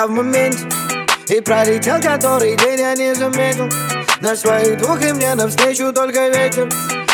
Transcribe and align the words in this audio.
Я 0.00 0.06
в 0.06 0.10
моменте. 0.10 0.66
И 1.28 1.40
пролетел 1.40 2.00
который 2.00 2.56
день 2.56 2.80
я 2.80 2.94
не 2.94 3.14
заметил. 3.14 3.68
На 4.20 4.34
своих 4.34 4.78
двух 4.78 5.02
и 5.02 5.12
мне 5.12 5.34
навстречу 5.34 5.92
только 5.92 6.28
ветер. 6.28 6.70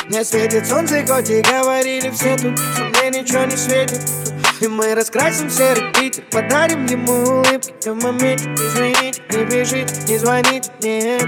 Не 0.08 0.24
светит 0.24 0.66
солнце, 0.66 1.04
хоть 1.06 1.30
и 1.30 1.42
говорили 1.42 2.10
все 2.10 2.36
тут 2.36 2.56
Что 2.58 2.84
мне 2.84 3.20
ничего 3.20 3.44
не 3.44 3.56
светит. 3.56 4.00
И 4.60 4.68
мы 4.68 4.94
раскрасим 4.94 5.50
серый 5.50 5.92
Питер 5.92 6.22
Подарим 6.30 6.86
ему 6.86 7.12
улыбки. 7.12 7.74
В 7.84 7.94
моменте 8.02 8.48
Извините, 8.54 9.22
не 9.30 9.44
бежите, 9.44 9.94
не 10.06 10.18
звоните, 10.18 10.70
нет 10.80 11.26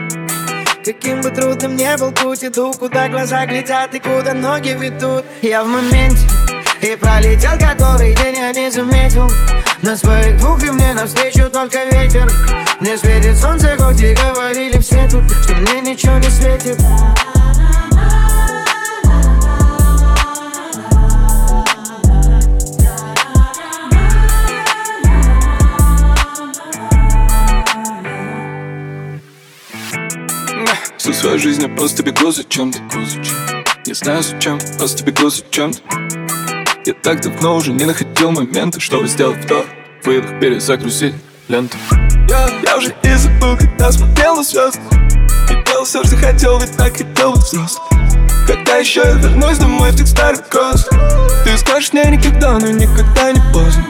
Каким 0.84 1.20
бы 1.23 1.30
трудным 1.30 1.77
не 1.77 1.97
был 1.97 2.12
путь, 2.12 2.45
иду 2.45 2.73
Куда 2.79 3.09
глаза 3.09 3.45
глядят 3.47 3.95
и 3.95 3.98
куда 3.98 4.33
ноги 4.33 4.70
ведут. 4.70 5.24
Я 5.42 5.65
в 5.65 5.66
моменте 5.66 6.38
и 6.82 6.96
пролетел 6.96 7.52
который 7.59 8.14
день 8.14 8.37
я 8.37 8.52
не 8.52 8.70
заметил. 8.70 9.28
На 9.82 9.96
своих 9.96 10.36
двух 10.38 10.62
и 10.62 10.70
мне 10.70 10.92
навстречу 10.92 11.50
только 11.50 11.84
ветер. 11.84 12.30
Не 12.80 12.96
светит 12.96 13.36
солнце, 13.36 13.77
хоть 13.78 14.00
и 14.00 14.14
говорили 14.14 14.78
все 14.78 15.09
тут 15.09 15.24
Что 15.30 15.55
мне 15.55 15.80
ничего 15.80 16.19
не 16.19 16.30
светит. 16.30 16.78
Всю 30.97 31.12
свою 31.12 31.38
жизнь 31.38 31.62
я 31.62 31.69
просто 31.69 32.02
бегу 32.02 32.30
за 32.30 32.45
чем-то. 32.45 32.78
Не 33.86 33.94
знаю 33.94 34.22
зачем, 34.22 34.58
просто 34.78 35.05
бегу 35.05 35.31
за 35.31 35.42
чем-то 35.50 35.97
Я 36.87 36.95
так 36.95 37.21
давно 37.23 37.57
уже 37.57 37.73
не 37.73 37.84
находил 37.84 38.31
момента 38.31 38.81
Чтобы 38.81 39.09
сделать 39.09 39.45
вдох, 39.45 39.65
выдох, 40.05 40.39
перезагрузить 40.41 41.15
ленту. 41.48 41.77
Я, 42.29 42.48
я 42.65 42.77
уже 42.77 42.95
и 43.03 43.15
забыл, 43.15 43.57
когда 43.57 43.91
смотрел 43.91 44.37
на 44.37 44.43
звезды 44.43 44.81
И 45.51 45.65
делал 45.65 45.84
все, 45.84 46.05
что 46.05 46.17
хотел, 46.17 46.59
ведь 46.61 46.77
так 46.77 46.93
хотел 46.93 47.33
быть 47.33 47.43
взрослым 47.43 47.87
Когда 48.47 48.77
еще 48.77 49.01
я 49.01 49.12
вернусь 49.12 49.59
домой 49.59 49.91
в 49.91 49.97
тех 49.97 50.06
старых 50.06 50.49
кросс 50.49 50.89
Ты 51.45 51.56
скажешь 51.59 51.93
мне 51.93 52.05
никогда, 52.05 52.59
но 52.59 52.69
никогда 52.69 53.33
не 53.33 53.41
поздно. 53.53 53.84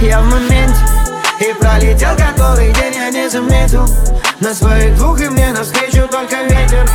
Я 0.00 0.20
в 0.20 0.26
моменте 0.26 0.75
И 1.40 1.52
пролетел 1.60 2.16
который 2.16 2.72
день 2.72 2.94
я 2.94 3.10
не 3.10 3.28
заметил. 3.28 3.86
На 4.40 4.54
своих 4.54 4.96
двух 4.96 5.20
и 5.20 5.28
мне 5.28 5.52
навстречу 5.52 6.08
только 6.08 6.42
ветер. 6.44 6.88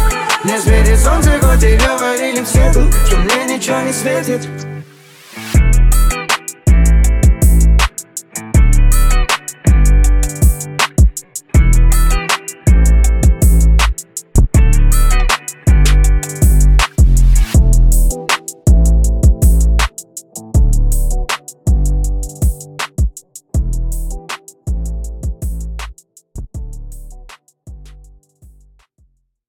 Не 0.43 0.59
светит 0.59 0.99
солнце, 0.99 1.39
хоть 1.39 1.63
и 1.63 1.77
говорили 1.77 2.43
все 2.43 2.73
тут 2.73 2.91
Что 3.05 3.17
мне 3.17 3.55
ничего 3.55 3.79
не 3.81 3.93
светит 3.93 4.70